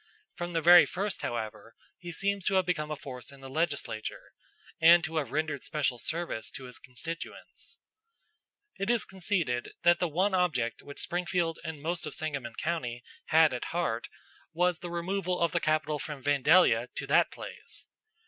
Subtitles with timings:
[0.33, 4.31] From the very first, however, he seems to have become a force in the legislature,
[4.81, 7.77] and to have rendered special service to his constituents.
[8.79, 13.03] It is conceded that the one object which Springfield and the most of Sangamon County
[13.25, 14.07] had at heart
[14.53, 17.85] was the removal of the capital from Vandalia to that place.